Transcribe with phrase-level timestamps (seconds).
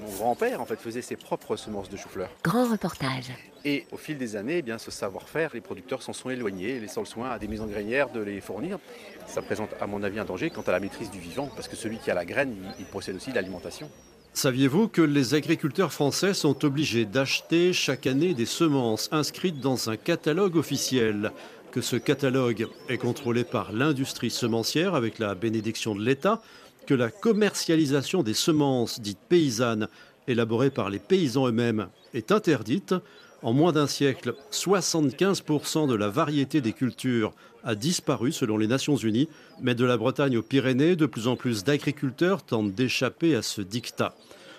[0.00, 2.28] Mon grand-père en fait faisait ses propres semences de chou-fleur.
[2.44, 3.32] Grand reportage.
[3.64, 7.00] Et au fil des années, eh bien, ce savoir-faire, les producteurs s'en sont éloignés, laissant
[7.00, 8.78] le soin à des maisons grainières de les fournir.
[9.26, 11.76] Ça présente à mon avis un danger quant à la maîtrise du vivant, parce que
[11.76, 13.90] celui qui a la graine, il, il possède aussi l'alimentation.
[14.34, 19.96] Saviez-vous que les agriculteurs français sont obligés d'acheter chaque année des semences inscrites dans un
[19.96, 21.32] catalogue officiel?
[21.72, 26.42] Que ce catalogue est contrôlé par l'industrie semencière avec la bénédiction de l'État,
[26.86, 29.88] que la commercialisation des semences dites paysannes
[30.28, 32.94] élaborées par les paysans eux-mêmes est interdite.
[33.42, 38.96] En moins d'un siècle, 75% de la variété des cultures a disparu selon les Nations
[38.96, 39.28] Unies,
[39.60, 43.60] mais de la Bretagne aux Pyrénées, de plus en plus d'agriculteurs tentent d'échapper à ce
[43.60, 44.14] dictat.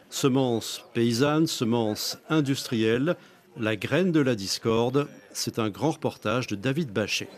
[0.09, 3.15] Semences paysannes, semences industrielles,
[3.59, 7.29] la graine de la discorde, c'est un grand reportage de David Bachet.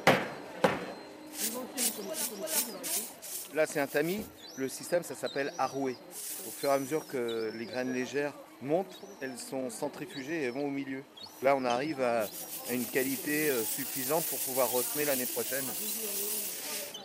[3.55, 4.19] Là, c'est un tamis.
[4.59, 5.95] Le système, ça s'appelle arroué.
[6.45, 10.65] Au fur et à mesure que les graines légères montent, elles sont centrifugées et vont
[10.65, 11.01] au milieu.
[11.41, 12.23] Là, on arrive à,
[12.69, 15.63] à une qualité euh, suffisante pour pouvoir ressemer l'année prochaine.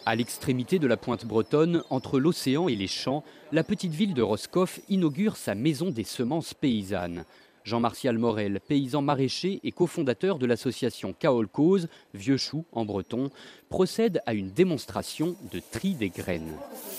[0.05, 4.23] À l'extrémité de la pointe bretonne, entre l'océan et les champs, la petite ville de
[4.23, 7.25] Roscoff inaugure sa maison des semences paysannes.
[7.65, 13.31] Jean-Martial Morel, paysan maraîcher et cofondateur de l'association Kaol Cause, Vieux Chou en breton,
[13.71, 16.53] procède à une démonstration de tri des graines.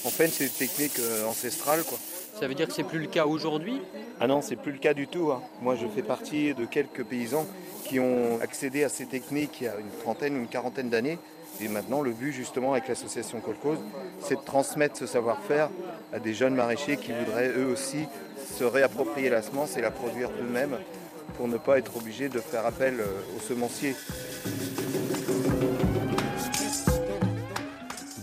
[0.04, 1.84] En fait, c'est une technique euh, ancestrale.
[1.84, 2.00] Quoi.
[2.40, 3.80] Ça veut dire que c'est plus le cas aujourd'hui?
[4.20, 5.32] Ah non, c'est plus le cas du tout.
[5.32, 5.42] hein.
[5.62, 7.46] Moi, je fais partie de quelques paysans
[7.88, 11.20] qui ont accédé à ces techniques il y a une trentaine ou une quarantaine d'années.
[11.62, 13.78] Et maintenant, le but, justement, avec l'association Colcause,
[14.20, 15.70] c'est de transmettre ce savoir-faire
[16.12, 18.00] à des jeunes maraîchers qui voudraient eux aussi
[18.56, 20.78] se réapproprier la semence et la produire d'eux-mêmes
[21.36, 23.96] pour ne pas être obligés de faire appel euh, aux semenciers.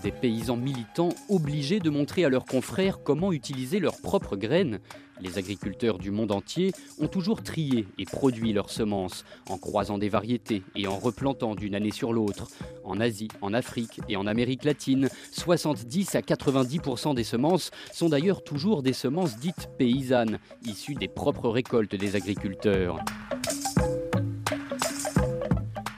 [0.02, 4.80] Des paysans militants obligés de montrer à leurs confrères comment utiliser leurs propres graines.
[5.22, 10.08] Les agriculteurs du monde entier ont toujours trié et produit leurs semences en croisant des
[10.08, 12.48] variétés et en replantant d'une année sur l'autre.
[12.82, 18.42] En Asie, en Afrique et en Amérique latine, 70 à 90% des semences sont d'ailleurs
[18.42, 22.98] toujours des semences dites paysannes, issues des propres récoltes des agriculteurs.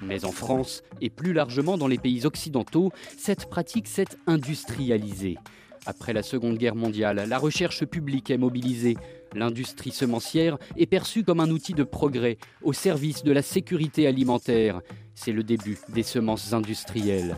[0.02, 5.38] Mais en France, et plus largement dans les pays occidentaux, cette pratique s'est industrialisée.
[5.86, 8.96] Après la Seconde Guerre mondiale, la recherche publique est mobilisée.
[9.34, 14.80] L'industrie semencière est perçue comme un outil de progrès au service de la sécurité alimentaire.
[15.14, 17.36] C'est le début des semences industrielles.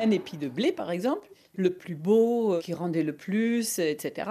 [0.00, 4.30] Un épi de blé, par exemple, le plus beau, euh, qui rendait le plus, etc.,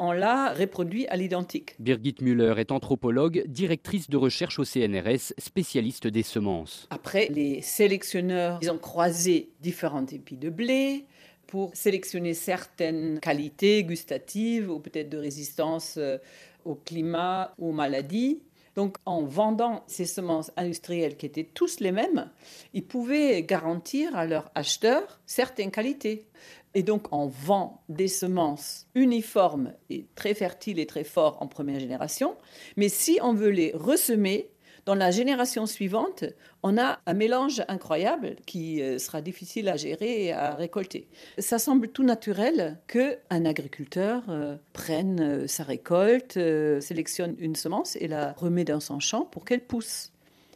[0.00, 1.74] on l'a reproduit à l'identique.
[1.80, 6.86] Birgit Müller est anthropologue, directrice de recherche au CNRS, spécialiste des semences.
[6.90, 11.04] Après, les sélectionneurs, ils ont croisé différents épis de blé
[11.48, 16.18] pour sélectionner certaines qualités gustatives ou peut-être de résistance euh,
[16.64, 18.40] au climat ou aux maladies.
[18.76, 22.30] Donc, en vendant ces semences industrielles qui étaient tous les mêmes,
[22.74, 26.26] ils pouvaient garantir à leurs acheteurs certaines qualités.
[26.74, 31.80] Et donc, on vend des semences uniformes et très fertiles et très fortes en première
[31.80, 32.36] génération.
[32.76, 34.50] Mais si on veut les ressemer,
[34.88, 36.24] dans la génération suivante,
[36.62, 41.08] on a un mélange incroyable qui euh, sera difficile à gérer et à récolter.
[41.36, 46.38] Ça semble tout naturel qu'un agriculteur euh, prenne euh, sa récolte,
[46.80, 50.10] sélectionne une semence et la remet dans son champ pour qu'elle pousse.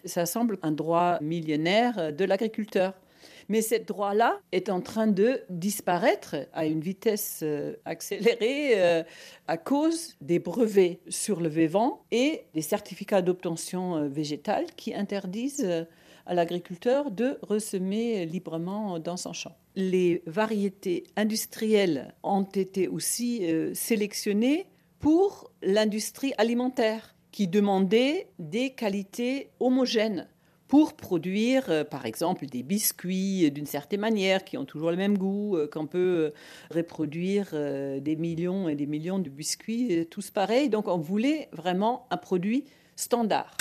[0.06, 2.94] Ça semble un droit millénaire de l'agriculteur.
[3.48, 9.02] Mais ce droit-là est en train de disparaître à une vitesse euh, accélérée euh,
[9.48, 15.86] à cause des brevets sur le vivant et des certificats d'obtention euh, végétale qui interdisent
[16.24, 19.56] à l'agriculteur de ressemer librement dans son champ.
[19.74, 24.66] Les variétés industrielles ont été aussi sélectionnées
[25.00, 30.28] pour l'industrie alimentaire qui demandait des qualités homogènes
[30.72, 34.96] pour produire, euh, par exemple, des biscuits euh, d'une certaine manière, qui ont toujours le
[34.96, 36.32] même goût, euh, qu'on peut
[36.74, 40.70] reproduire des millions et des millions de biscuits, tous pareils.
[40.70, 42.64] Donc on voulait vraiment un produit
[42.96, 43.54] standard.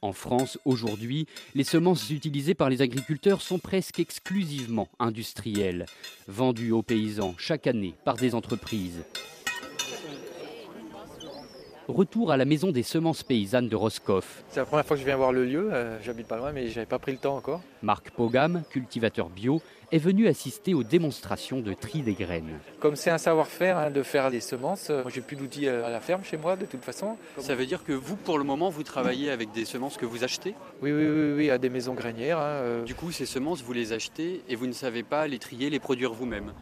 [0.00, 1.26] En France, aujourd'hui,
[1.56, 5.86] les semences utilisées par les agriculteurs sont presque exclusivement industrielles,
[6.28, 9.02] vendues aux paysans chaque année par des entreprises.
[11.88, 14.42] Retour à la maison des semences paysannes de Roscoff.
[14.48, 15.68] C'est la première fois que je viens voir le lieu.
[15.70, 17.60] euh, J'habite pas loin, mais j'avais pas pris le temps encore.
[17.82, 19.60] Marc Pogam, cultivateur bio,
[19.92, 22.58] est venu assister aux démonstrations de tri des graines.
[22.80, 25.84] Comme c'est un savoir-faire hein, de faire les semences, euh, moi j'ai plus d'outils euh,
[25.84, 27.16] à la ferme chez moi de toute façon.
[27.38, 30.24] Ça veut dire que vous, pour le moment, vous travaillez avec des semences que vous
[30.24, 30.54] achetez?
[30.80, 32.38] Oui, oui, oui, oui, à des maisons grainières.
[32.38, 32.82] hein, euh.
[32.84, 35.80] Du coup, ces semences, vous les achetez et vous ne savez pas les trier, les
[35.80, 36.54] produire vous-même.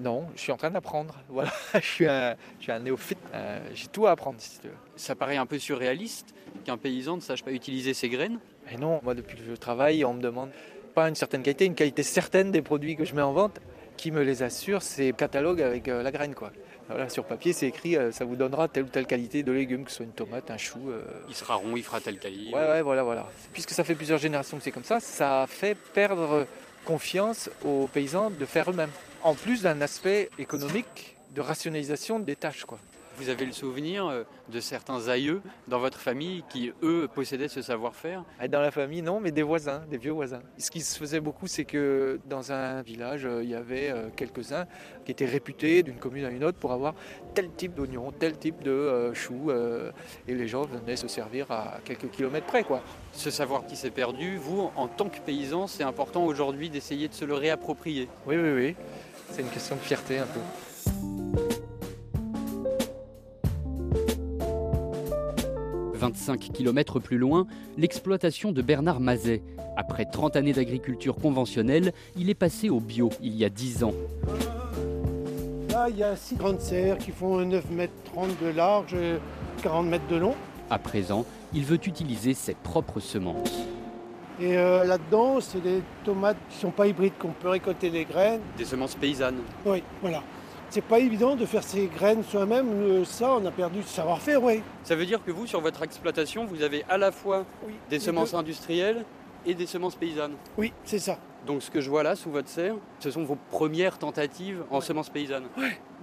[0.00, 1.14] Non, je suis en train d'apprendre.
[1.28, 3.18] Voilà, je suis un, je suis un néophyte.
[3.34, 4.74] Euh, J'ai tout à apprendre, si tu veux.
[4.96, 8.38] Ça paraît un peu surréaliste qu'un paysan ne sache pas utiliser ses graines.
[8.72, 10.50] Et non, moi depuis que je travaille, on me demande
[10.94, 13.60] pas une certaine qualité, une qualité certaine des produits que je mets en vente.
[13.96, 16.50] Qui me les assure, c'est catalogue avec euh, la graine, quoi.
[16.88, 19.84] Voilà, sur papier, c'est écrit, euh, ça vous donnera telle ou telle qualité de légumes,
[19.84, 20.78] que ce soit une tomate, un chou.
[20.88, 21.02] euh.
[21.28, 22.56] Il sera rond, il fera tel calibre.
[22.56, 23.28] Ouais, ouais, voilà, voilà.
[23.52, 26.46] Puisque ça fait plusieurs générations que c'est comme ça, ça fait perdre
[26.84, 28.90] confiance aux paysans de faire eux-mêmes.
[29.22, 32.78] En plus d'un aspect économique de rationalisation des tâches, quoi.
[33.20, 37.60] Vous avez le souvenir euh, de certains aïeux dans votre famille qui, eux, possédaient ce
[37.60, 38.24] savoir-faire?
[38.42, 40.40] Et Dans la famille, non, mais des voisins, des vieux voisins.
[40.56, 44.08] Ce qui se faisait beaucoup, c'est que dans un village, euh, il y avait euh,
[44.16, 44.64] quelques-uns
[45.04, 46.94] qui étaient réputés d'une commune à une autre pour avoir
[47.34, 49.50] tel type d'oignon, tel type de chou,
[50.26, 52.82] et les gens venaient se servir à quelques kilomètres près, quoi.
[53.12, 57.14] Ce savoir qui s'est perdu, vous, en tant que paysan, c'est important aujourd'hui d'essayer de
[57.14, 58.08] se le réapproprier?
[58.26, 58.76] Oui, oui, oui.
[59.30, 61.60] C'est une question de fierté un peu.
[66.00, 69.42] 25 km plus loin, l'exploitation de Bernard Mazet.
[69.76, 73.92] Après 30 années d'agriculture conventionnelle, il est passé au bio il y a 10 ans.
[75.70, 78.96] Là, il y a six grandes serres qui font 9 mètres 30 de large,
[79.62, 80.34] 40 mètres de long.
[80.70, 83.66] À présent, il veut utiliser ses propres semences.
[84.40, 88.06] Et euh, là-dedans, c'est des tomates qui ne sont pas hybrides, qu'on peut récolter les
[88.06, 88.40] graines.
[88.56, 89.40] Des semences paysannes.
[89.66, 90.22] Oui, voilà.
[90.70, 92.68] C'est pas évident de faire ces graines soi-même.
[92.70, 94.62] Euh, Ça, on a perdu du savoir-faire, oui.
[94.84, 97.98] Ça veut dire que vous, sur votre exploitation, vous avez à la fois Oui, des
[97.98, 98.38] semences deux.
[98.38, 99.04] industrielles
[99.44, 100.34] et des semences paysannes.
[100.56, 101.18] Oui, c'est ça.
[101.46, 104.80] Donc ce que je vois là sous votre serre, ce sont vos premières tentatives en
[104.80, 105.46] semences paysannes.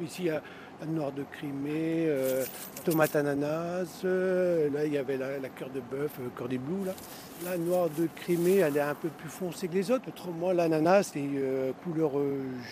[0.03, 0.41] Ici, il
[0.85, 2.45] noire de Crimée, euh,
[2.85, 4.01] tomate ananas.
[4.05, 6.93] euh, là, il y avait la, la cœur de bœuf, euh, cornet blue, là.
[7.45, 10.07] La noire de Crimée, elle est un peu plus foncée que les autres.
[10.07, 12.11] Autrement, l'ananas, c'est euh, couleur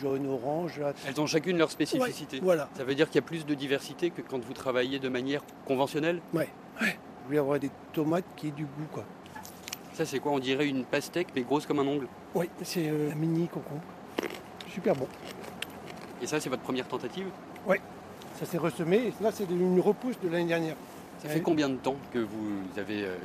[0.01, 0.81] jaune-orange.
[1.07, 2.39] Elles ont chacune leur spécificité.
[2.41, 2.69] Voilà.
[2.75, 5.41] Ça veut dire qu'il y a plus de diversité que quand vous travaillez de manière
[5.65, 6.19] conventionnelle?
[6.33, 6.41] Vous
[7.27, 9.03] voulez avoir des tomates qui aient du goût, quoi.
[9.93, 10.33] Ça c'est quoi?
[10.33, 12.07] On dirait une pastèque mais grosse comme un ongle?
[12.33, 13.81] Oui, c'est un mini concombre.
[14.69, 15.07] Super bon.
[16.21, 17.27] Et ça c'est votre première tentative?
[18.39, 18.97] Ça s'est ressemé.
[18.97, 20.75] Et là, c'est une repousse de l'année dernière.
[21.19, 23.15] Ça fait combien de temps que vous avez euh,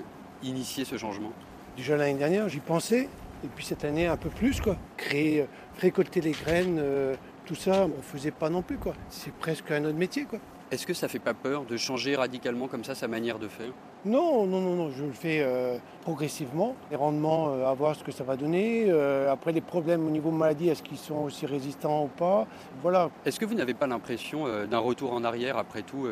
[0.42, 1.32] initié ce changement?
[1.76, 3.08] Déjà l'année dernière, j'y pensais.
[3.42, 4.76] Et puis cette année, un peu plus, quoi.
[4.96, 5.46] Créer, euh,
[5.78, 7.14] récolter les graines, euh,
[7.46, 8.94] tout ça, on faisait pas non plus, quoi.
[9.08, 10.38] C'est presque un autre métier, quoi.
[10.70, 13.72] Est-ce que ça fait pas peur de changer radicalement comme ça sa manière de faire?
[14.04, 16.76] Non, non, non, non, je le fais euh, progressivement.
[16.92, 18.84] Les rendements, euh, à voir ce que ça va donner.
[18.88, 22.46] Euh, après, les problèmes au niveau maladie, est-ce qu'ils sont aussi résistants ou pas?
[22.82, 23.10] Voilà.
[23.24, 26.06] Est-ce que vous n'avez pas l'impression d'un retour en arrière après tout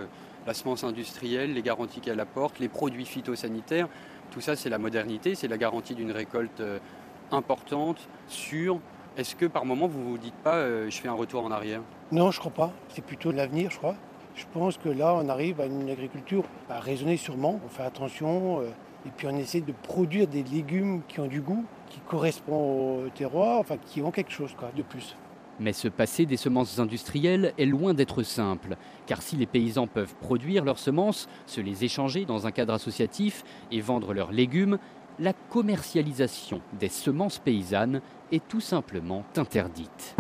[0.45, 3.89] la semence industrielle, les garanties qu'elle apporte, les produits phytosanitaires?
[4.33, 6.63] Tout ça c'est la modernité, c'est la garantie d'une récolte
[7.31, 8.81] importante, sûre.
[9.17, 11.81] Est-ce que par moment vous vous dites pas je fais un retour en arrière?
[12.11, 12.73] Non, je crois pas.
[12.89, 13.95] C'est plutôt l'avenir, je crois.
[14.39, 17.61] Je pense que là, on arrive à une agriculture à raisonner sûrement.
[17.67, 18.61] On fait attention.
[18.61, 18.69] euh,
[19.05, 23.09] et puis, on essaie de produire des légumes qui ont du goût, qui correspondent au
[23.11, 25.17] terroir, enfin, qui ont quelque chose, de plus.
[25.59, 28.77] Mais se passer des semences industrielles est loin d'être simple,
[29.07, 33.43] car si les paysans peuvent produire leurs semences, se les échanger dans un cadre associatif
[33.73, 34.79] et vendre leurs légumes,
[35.19, 40.15] la commercialisation des semences paysannes est tout simplement interdite.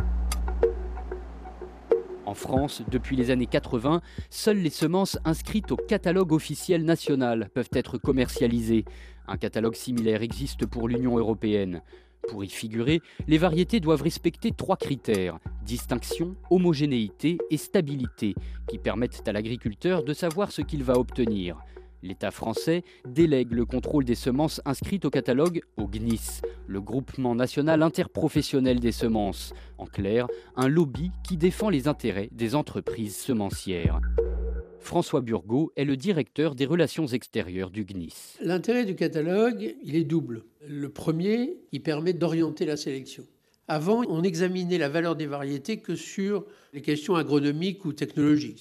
[2.28, 7.70] En France, depuis les années 80, seules les semences inscrites au catalogue officiel national peuvent
[7.72, 8.84] être commercialisées.
[9.26, 11.80] Un catalogue similaire existe pour l'Union européenne.
[12.28, 18.34] Pour y figurer, les variétés doivent respecter trois critères distinction, homogénéité et stabilité,
[18.68, 21.56] qui permettent à l'agriculteur de savoir ce qu'il va obtenir.
[22.02, 27.82] L'État français délègue le contrôle des semences inscrites au catalogue au GNIS, le groupement national
[27.82, 29.52] interprofessionnel des semences.
[29.78, 34.00] En clair, un lobby qui défend les intérêts des entreprises semencières.
[34.78, 38.38] François Burgot est le directeur des relations extérieures du GNIS.
[38.40, 40.44] L'intérêt du catalogue, il est double.
[40.66, 43.24] Le premier, il permet d'orienter la sélection.
[43.66, 48.60] Avant, on examinait la valeur des variétés que sur les questions agronomiques ou technologiques.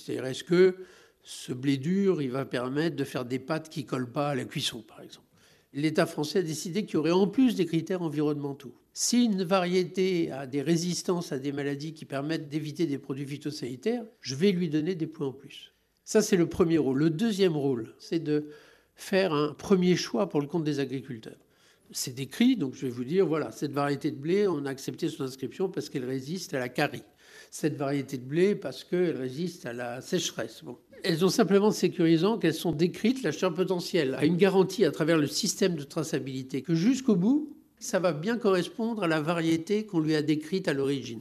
[1.29, 4.45] Ce blé dur, il va permettre de faire des pâtes qui collent pas à la
[4.45, 5.27] cuisson, par exemple
[5.73, 8.73] L'État français a décidé qu'il y aurait en plus des critères environnementaux.
[8.93, 14.05] Si une variété a des résistances à des maladies qui permettent d'éviter des produits phytosanitaires,
[14.21, 15.73] je vais lui donner des points en plus.
[16.05, 16.99] Ça, c'est le premier rôle.
[16.99, 18.47] Le deuxième rôle, c'est de
[18.95, 21.37] faire un premier choix pour le compte des agriculteurs.
[21.91, 25.09] C'est décrit, donc je vais vous dire, voilà, cette variété de blé, on a accepté
[25.09, 27.03] son inscription parce qu'elle résiste à la carie.
[27.51, 30.63] Cette variété de blé parce qu'elle résiste à la sécheresse.
[30.63, 30.77] Bon.
[31.03, 35.27] Elles ont simplement sécurisant qu'elles sont décrites, l'acheteur potentiel a une garantie à travers le
[35.27, 40.15] système de traçabilité que jusqu'au bout, ça va bien correspondre à la variété qu'on lui
[40.15, 41.19] a décrite à l'origine.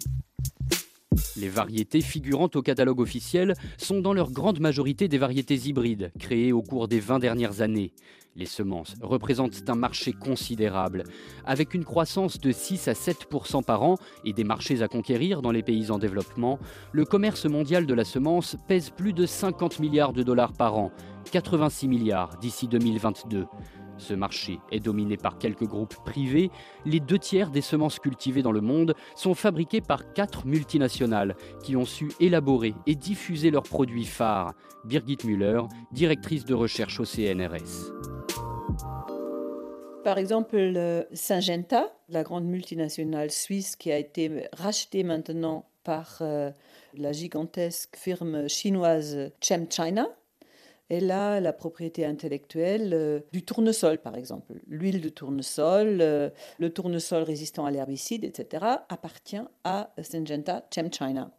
[1.36, 6.52] Les variétés figurant au catalogue officiel sont dans leur grande majorité des variétés hybrides, créées
[6.52, 7.92] au cours des 20 dernières années.
[8.36, 11.04] Les semences représentent un marché considérable,
[11.46, 13.94] avec une croissance de 6 à 7% par an
[14.26, 16.58] et des marchés à conquérir dans les pays en développement.
[16.92, 20.92] Le commerce mondial de la semence pèse plus de 50 milliards de dollars par an,
[21.32, 23.46] 86 milliards d'ici 2022.
[23.96, 26.50] Ce marché est dominé par quelques groupes privés.
[26.84, 31.74] Les deux tiers des semences cultivées dans le monde sont fabriquées par quatre multinationales qui
[31.76, 34.52] ont su élaborer et diffuser leurs produits phares.
[34.84, 35.62] Birgit Müller,
[35.92, 37.95] directrice de recherche au CNRS.
[40.06, 40.72] Par exemple,
[41.14, 46.52] Syngenta, la grande multinationale suisse qui a été rachetée maintenant par euh,
[46.96, 50.06] la gigantesque firme chinoise ChemChina,
[50.90, 54.52] elle a la propriété intellectuelle euh, du tournesol, par exemple.
[54.68, 61.32] L'huile de tournesol, euh, le tournesol résistant à l'herbicide, etc., appartient à Syngenta ChemChina.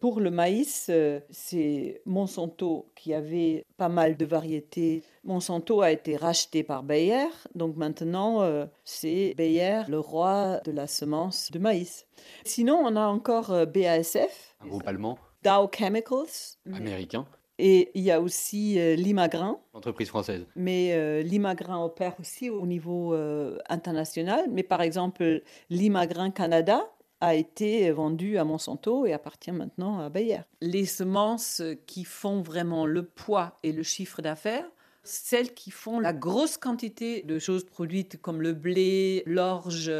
[0.00, 5.02] Pour le maïs, euh, c'est Monsanto qui avait pas mal de variétés.
[5.24, 8.40] Monsanto a été racheté par Bayer, donc maintenant
[8.84, 12.06] c'est Bayer le roi de la semence de maïs.
[12.44, 14.56] Sinon, on a encore BASF.
[14.60, 15.18] Un groupe allemand.
[15.42, 16.56] Dow Chemicals.
[16.72, 17.26] Américain.
[17.58, 19.58] Et il y a aussi euh, Limagrin.
[19.72, 20.46] Entreprise française.
[20.56, 24.46] Mais euh, Limagrin opère aussi au niveau euh, international.
[24.50, 26.84] Mais par exemple, Limagrin Canada
[27.22, 30.40] a été vendu à Monsanto et appartient maintenant à Bayer.
[30.60, 34.68] Les semences qui font vraiment le poids et le chiffre d'affaires,
[35.04, 39.92] celles qui font la grosse quantité de choses produites comme le blé, l'orge,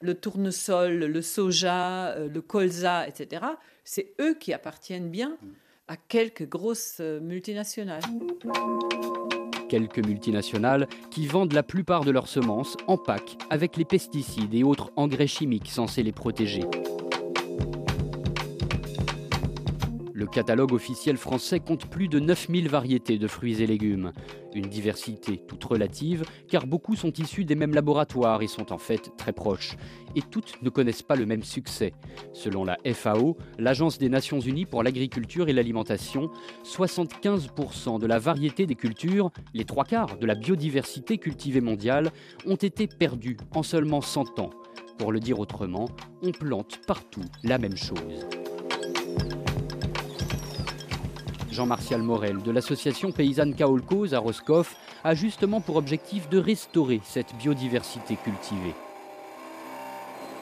[0.00, 3.44] le tournesol, le soja, le colza, etc.,
[3.84, 5.36] c'est eux qui appartiennent bien
[5.88, 8.00] à quelques grosses euh, multinationales.
[9.72, 14.64] Quelques multinationales qui vendent la plupart de leurs semences en pack avec les pesticides et
[14.64, 16.60] autres engrais chimiques censés les protéger.
[20.32, 24.12] Catalogue officiel français compte plus de 9000 variétés de fruits et légumes.
[24.54, 29.12] Une diversité toute relative, car beaucoup sont issus des mêmes laboratoires et sont en fait
[29.16, 29.76] très proches.
[30.16, 31.92] Et toutes ne connaissent pas le même succès.
[32.32, 36.30] Selon la FAO, l'Agence des Nations Unies pour l'agriculture et l'alimentation,
[36.64, 42.10] 75% de la variété des cultures, les trois quarts de la biodiversité cultivée mondiale,
[42.46, 44.50] ont été perdus en seulement 100 ans.
[44.98, 45.88] Pour le dire autrement,
[46.22, 48.26] on plante partout la même chose.
[51.52, 57.34] Jean-Martial Morel de l'association paysanne Kaolcose à Roscoff a justement pour objectif de restaurer cette
[57.36, 58.74] biodiversité cultivée.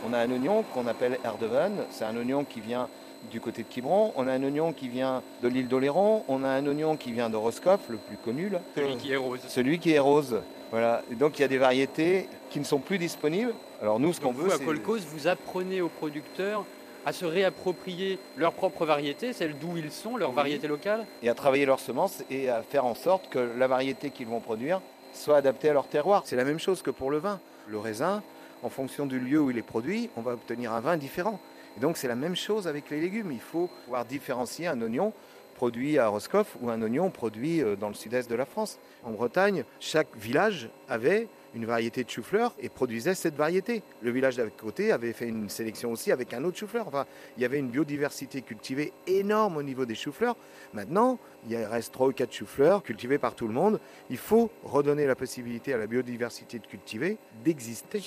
[0.09, 2.89] On a un oignon qu'on appelle Erdeven, c'est un oignon qui vient
[3.31, 6.49] du côté de Quiberon, on a un oignon qui vient de l'île d'Oléron, on a
[6.49, 8.61] un oignon qui vient de Roscoff, le plus connu là.
[8.77, 9.41] Celui qui est rose.
[9.49, 10.41] Celui qui est rose.
[10.71, 11.03] Voilà.
[11.19, 13.53] donc il y a des variétés qui ne sont plus disponibles.
[13.83, 16.65] Alors nous, ce qu'on veut, à Colcose, vous apprenez aux producteurs
[17.07, 21.35] à se réapproprier leur propre variété, celle d'où ils sont, leur variété locale Et à
[21.35, 24.81] travailler leurs semences et à faire en sorte que la variété qu'ils vont produire
[25.13, 26.23] soit adaptée à leur terroir.
[26.25, 27.41] C'est la même chose que pour le vin.
[27.69, 28.23] Le raisin,
[28.63, 31.41] en fonction du lieu où il est produit, on va obtenir un vin différent.
[31.77, 33.31] Et donc c'est la même chose avec les légumes.
[33.33, 35.13] Il faut pouvoir différencier un oignon
[35.61, 38.79] produit à Roscoff ou un oignon produit euh, dans le sud-est de la France.
[39.05, 43.83] En Bretagne, chaque village avait une variété de chou-fleur et produisait cette variété.
[44.01, 46.89] Le village d'à côté avait fait une sélection aussi avec un autre chou-fleur.
[46.89, 47.05] Enfin,
[47.37, 50.37] il y avait une biodiversité cultivée énorme au niveau des chou-fleurs.
[50.73, 53.81] Maintenant, il reste trois ou quatre chou-fleurs cultivés par tout le monde.
[54.09, 58.01] Il faut redonner la possibilité à la biodiversité de cultiver, d'exister.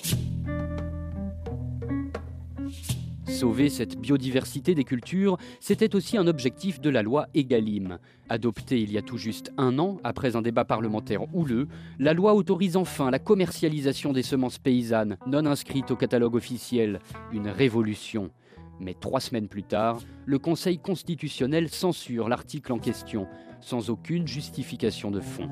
[3.43, 7.99] Sauver cette biodiversité des cultures, c'était aussi un objectif de la loi Egalim.
[8.29, 11.67] Adoptée il y a tout juste un an, après un débat parlementaire houleux,
[11.99, 17.01] la loi autorise enfin la commercialisation des semences paysannes non inscrites au catalogue officiel.
[17.33, 18.31] Une révolution.
[18.79, 23.27] Mais trois semaines plus tard, le Conseil constitutionnel censure l'article en question,
[23.59, 25.49] sans aucune justification de fond.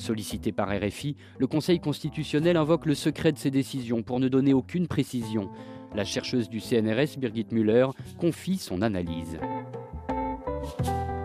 [0.00, 4.54] Sollicité par RFI, le Conseil constitutionnel invoque le secret de ses décisions pour ne donner
[4.54, 5.50] aucune précision.
[5.94, 7.88] La chercheuse du CNRS, Birgit Müller,
[8.18, 9.38] confie son analyse.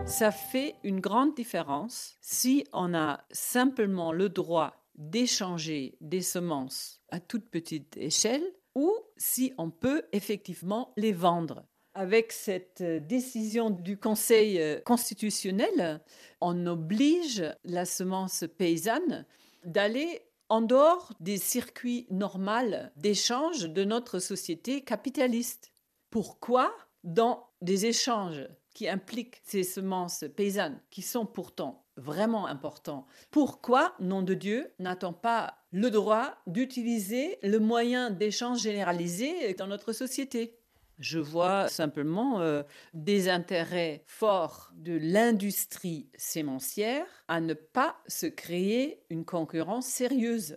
[0.04, 7.18] Ça fait une grande différence si on a simplement le droit d'échanger des semences à
[7.18, 11.64] toute petite échelle ou si on peut effectivement les vendre.
[11.98, 16.02] Avec cette euh, décision du Conseil euh, constitutionnel,
[16.42, 19.24] on oblige la semence paysanne
[19.64, 25.72] d'aller en dehors des circuits normaux d'échange de notre société capitaliste.
[26.10, 26.70] Pourquoi?
[27.02, 34.20] Dans des échanges qui impliquent ces semences paysannes, qui sont pourtant vraiment importants, pourquoi, nom
[34.20, 40.55] de Dieu, n'a-t-on pas le droit d'utiliser le moyen d'échange généralisé dans notre société?
[40.98, 42.62] Je vois simplement euh,
[42.94, 50.56] des intérêts forts de l'industrie sémencière à ne pas se créer une concurrence sérieuse.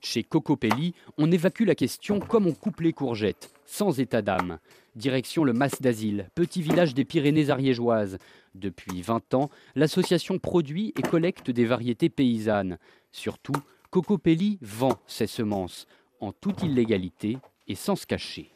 [0.00, 4.58] Chez Cocopelli, on évacue la question comme on coupe les courgettes, sans état d'âme?
[4.94, 8.18] Direction le Mas d'Asile, petit village des Pyrénées ariégeoises.
[8.54, 12.78] Depuis 20 ans, l'association produit et collecte des variétés paysannes.
[13.10, 13.56] Surtout,
[13.90, 15.86] Cocopelli vend ses semences,
[16.20, 17.38] en toute illégalité
[17.72, 18.48] et sans se cacher.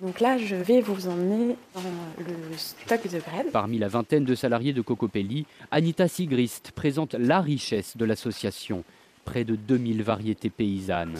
[0.00, 1.80] Donc là, je vais vous emmener dans
[2.18, 3.50] le stock de graines.
[3.52, 8.84] Parmi la vingtaine de salariés de Cocopelli, Anita Sigrist présente la richesse de l'association
[9.24, 11.18] près de 2000 variétés paysannes.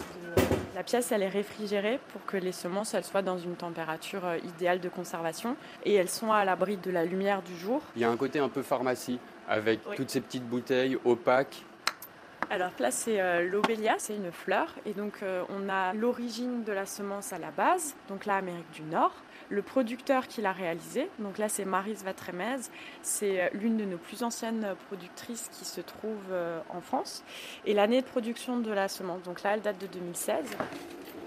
[0.75, 4.38] La pièce, elle est réfrigérée pour que les semences elles soient dans une température euh,
[4.45, 7.81] idéale de conservation et elles sont à l'abri de la lumière du jour.
[7.97, 11.64] Il y a un côté un peu pharmacie avec toutes ces petites bouteilles opaques.
[12.50, 14.75] Alors là, c'est euh, l'obélia, c'est une fleur.
[14.85, 18.71] Et donc, euh, on a l'origine de la semence à la base, donc là, Amérique
[18.73, 19.12] du Nord
[19.49, 21.09] le producteur qui l'a réalisé.
[21.19, 22.57] Donc là, c'est Marise Vatremez.
[23.03, 27.25] C'est euh, l'une de nos plus anciennes productrices qui se trouve euh, en France.
[27.65, 30.45] Et l'année de production de la semence, donc là, elle date de 2016.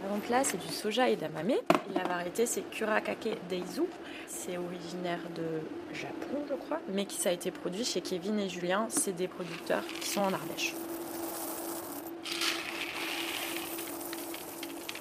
[0.10, 1.52] Donc là, c'est du soja et d'amame.
[1.94, 3.84] la variété, c'est Kurakake Deizu.
[4.28, 5.62] C'est originaire de
[5.94, 8.86] Japon, je crois, mais qui ça a été produit chez Kevin et Julien.
[8.90, 10.74] C'est des producteurs qui sont en Ardèche.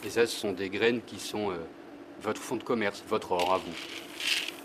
[0.04, 1.56] Et ça, ce sont des graines qui sont euh,
[2.22, 3.72] votre fonds de commerce, votre or à vous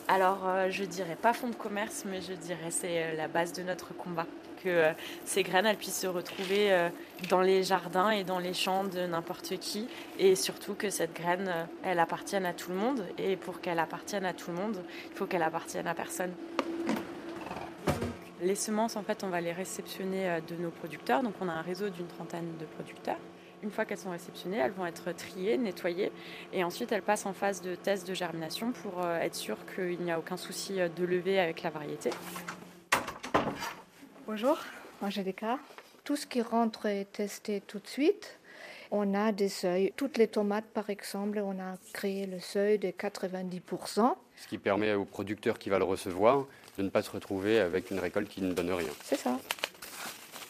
[0.07, 3.53] Alors, euh, je dirais pas fonds de commerce, mais je dirais c'est euh, la base
[3.53, 4.27] de notre combat.
[4.63, 4.91] Que euh,
[5.25, 6.89] ces graines, elles puissent se retrouver
[7.29, 9.87] dans les jardins et dans les champs de n'importe qui.
[10.19, 11.51] Et surtout que cette graine,
[11.83, 13.05] elle appartienne à tout le monde.
[13.17, 16.31] Et pour qu'elle appartienne à tout le monde, il faut qu'elle appartienne à personne.
[18.41, 21.23] Les semences, en fait, on va les réceptionner de nos producteurs.
[21.23, 23.19] Donc, on a un réseau d'une trentaine de producteurs.
[23.63, 26.11] Une fois qu'elles sont réceptionnées, elles vont être triées, nettoyées
[26.51, 29.99] et ensuite elles passent en phase de test de germination pour euh, être sûr qu'il
[30.01, 32.09] n'y a aucun souci euh, de levée avec la variété.
[34.27, 34.57] Bonjour,
[35.01, 35.59] Angélica.
[36.03, 38.37] Tout ce qui rentre est testé tout de suite.
[38.91, 39.93] On a des seuils.
[39.95, 44.13] Toutes les tomates, par exemple, on a créé le seuil de 90%.
[44.35, 46.45] Ce qui permet aux producteurs qui va le recevoir
[46.77, 48.91] de ne pas se retrouver avec une récolte qui ne donne rien.
[49.03, 49.39] C'est ça.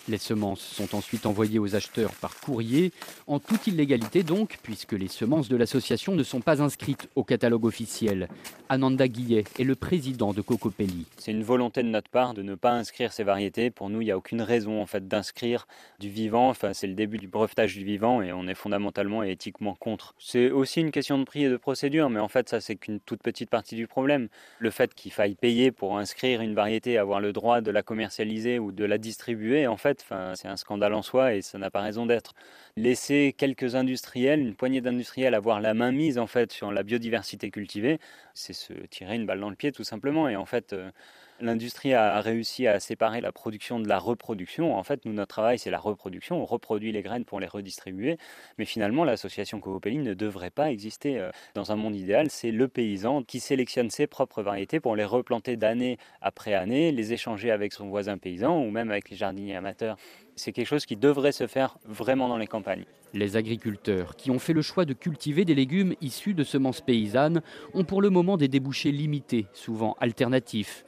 [0.09, 2.91] Les semences sont ensuite envoyées aux acheteurs par courrier,
[3.25, 7.63] en toute illégalité donc, puisque les semences de l'association ne sont pas inscrites au catalogue
[7.63, 8.27] officiel.
[8.67, 11.05] Ananda Guillet est le président de Cocopelli.
[11.17, 13.69] C'est une volonté de notre part de ne pas inscrire ces variétés.
[13.69, 15.67] Pour nous, il n'y a aucune raison en fait d'inscrire
[15.99, 16.49] du vivant.
[16.49, 20.15] Enfin, c'est le début du brevetage du vivant et on est fondamentalement et éthiquement contre.
[20.19, 22.99] C'est aussi une question de prix et de procédure, mais en fait, ça c'est qu'une
[22.99, 24.27] toute petite partie du problème.
[24.59, 28.59] Le fait qu'il faille payer pour inscrire une variété, avoir le droit de la commercialiser
[28.59, 29.92] ou de la distribuer, en fait,
[30.35, 32.33] c'est un scandale en soi et ça n'a pas raison d'être.
[32.75, 37.51] Laisser quelques industriels, une poignée d'industriels avoir la main mise en fait sur la biodiversité
[37.51, 37.99] cultivée,
[38.33, 40.27] c'est se tirer une balle dans le pied tout simplement.
[40.29, 40.91] Et en fait, euh,
[41.39, 44.75] l'industrie a réussi à séparer la production de la reproduction.
[44.75, 46.41] En fait, nous, notre travail, c'est la reproduction.
[46.41, 48.17] On reproduit les graines pour les redistribuer.
[48.57, 51.19] Mais finalement, l'association Coopéline ne devrait pas exister.
[51.19, 55.05] Euh, dans un monde idéal, c'est le paysan qui sélectionne ses propres variétés pour les
[55.05, 59.55] replanter d'année après année, les échanger avec son voisin paysan ou même avec les jardiniers
[59.55, 59.97] amateurs.
[60.35, 62.85] C'est quelque chose qui devrait se faire vraiment dans les campagnes.
[63.13, 67.43] Les agriculteurs qui ont fait le choix de cultiver des légumes issus de semences paysannes
[67.75, 70.83] ont pour le moment des débouchés limités, souvent alternatifs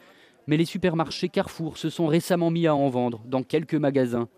[0.47, 4.29] mais les supermarchés Carrefour se sont récemment mis à en vendre dans quelques magasins.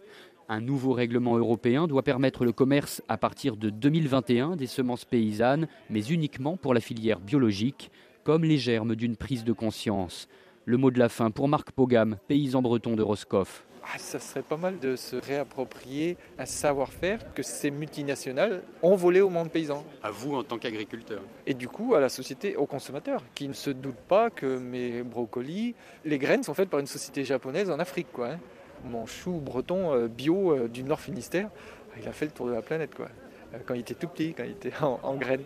[0.49, 5.67] Un nouveau règlement européen doit permettre le commerce à partir de 2021 des semences paysannes,
[5.89, 7.91] mais uniquement pour la filière biologique,
[8.23, 10.29] comme les germes d'une prise de conscience.
[10.63, 13.66] Le mot de la fin pour Marc Pogam, paysan breton de Roscoff.
[13.93, 19.21] Ah, ça serait pas mal de se réapproprier un savoir-faire que ces multinationales ont volé
[19.21, 19.85] au monde paysan.
[20.03, 21.21] À vous en tant qu'agriculteur.
[21.45, 25.03] Et du coup à la société, aux consommateurs, qui ne se doutent pas que mes
[25.03, 25.73] brocolis,
[26.03, 28.07] les graines sont faites par une société japonaise en Afrique.
[28.11, 28.39] Quoi, hein.
[28.83, 31.49] Mon chou breton euh, bio euh, du Nord Finistère,
[31.99, 32.93] il a fait le tour de la planète.
[32.93, 33.07] Quoi.
[33.53, 35.45] Euh, quand il était tout petit, quand il était en, en graines.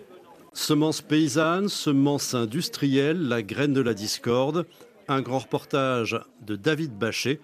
[0.53, 4.65] Semences paysannes, semences industrielles, la graine de la discorde,
[5.07, 7.39] un grand reportage de David Bachet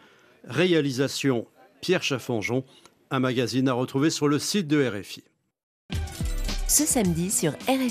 [0.47, 1.45] Réalisation
[1.81, 2.63] Pierre Chaffanjon,
[3.11, 5.23] un magazine à retrouver sur le site de RFI.
[6.67, 7.77] Ce samedi sur RFI.